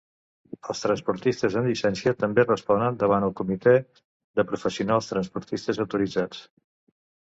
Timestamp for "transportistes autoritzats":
5.15-6.47